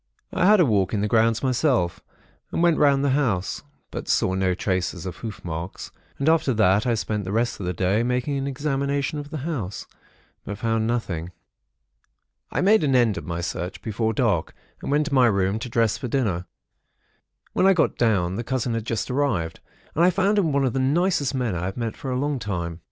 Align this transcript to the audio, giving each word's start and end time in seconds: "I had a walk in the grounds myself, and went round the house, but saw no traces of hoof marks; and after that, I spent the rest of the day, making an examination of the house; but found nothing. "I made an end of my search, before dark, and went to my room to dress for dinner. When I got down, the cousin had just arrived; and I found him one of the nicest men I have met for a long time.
"I 0.33 0.47
had 0.47 0.59
a 0.59 0.65
walk 0.65 0.95
in 0.95 1.01
the 1.01 1.07
grounds 1.07 1.43
myself, 1.43 1.99
and 2.51 2.63
went 2.63 2.79
round 2.79 3.05
the 3.05 3.11
house, 3.11 3.61
but 3.91 4.07
saw 4.07 4.33
no 4.33 4.55
traces 4.55 5.05
of 5.05 5.17
hoof 5.17 5.45
marks; 5.45 5.91
and 6.17 6.27
after 6.27 6.55
that, 6.55 6.87
I 6.87 6.95
spent 6.95 7.23
the 7.23 7.31
rest 7.31 7.59
of 7.59 7.67
the 7.67 7.73
day, 7.73 8.01
making 8.01 8.35
an 8.35 8.47
examination 8.47 9.19
of 9.19 9.29
the 9.29 9.45
house; 9.45 9.85
but 10.43 10.57
found 10.57 10.87
nothing. 10.87 11.33
"I 12.49 12.61
made 12.61 12.83
an 12.83 12.95
end 12.95 13.15
of 13.19 13.27
my 13.27 13.41
search, 13.41 13.83
before 13.83 14.11
dark, 14.11 14.55
and 14.81 14.89
went 14.89 15.05
to 15.05 15.13
my 15.13 15.27
room 15.27 15.59
to 15.59 15.69
dress 15.69 15.99
for 15.99 16.07
dinner. 16.07 16.47
When 17.53 17.67
I 17.67 17.73
got 17.73 17.95
down, 17.95 18.37
the 18.37 18.43
cousin 18.43 18.73
had 18.73 18.85
just 18.87 19.11
arrived; 19.11 19.59
and 19.93 20.03
I 20.03 20.09
found 20.09 20.39
him 20.39 20.51
one 20.51 20.65
of 20.65 20.73
the 20.73 20.79
nicest 20.79 21.35
men 21.35 21.53
I 21.53 21.65
have 21.65 21.77
met 21.77 21.95
for 21.95 22.09
a 22.09 22.17
long 22.17 22.39
time. 22.39 22.79